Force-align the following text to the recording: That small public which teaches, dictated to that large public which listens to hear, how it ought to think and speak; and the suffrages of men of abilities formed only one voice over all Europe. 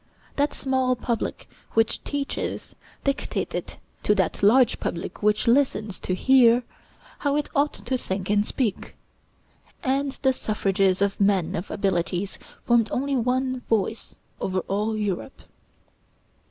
That 0.35 0.55
small 0.55 0.95
public 0.95 1.47
which 1.73 2.03
teaches, 2.03 2.73
dictated 3.03 3.75
to 4.01 4.15
that 4.15 4.41
large 4.41 4.79
public 4.79 5.21
which 5.21 5.45
listens 5.45 5.99
to 5.99 6.15
hear, 6.15 6.63
how 7.19 7.35
it 7.35 7.49
ought 7.55 7.73
to 7.73 7.99
think 7.99 8.27
and 8.27 8.43
speak; 8.43 8.95
and 9.83 10.13
the 10.23 10.33
suffrages 10.33 11.03
of 11.03 11.21
men 11.21 11.53
of 11.55 11.69
abilities 11.69 12.39
formed 12.65 12.89
only 12.91 13.15
one 13.15 13.59
voice 13.69 14.15
over 14.39 14.61
all 14.61 14.97
Europe. 14.97 15.43